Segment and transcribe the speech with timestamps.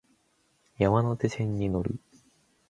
[0.79, 1.99] 山手線に乗る